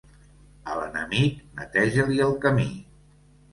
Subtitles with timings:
[0.71, 2.69] A l'enemic, neteja-li el camí.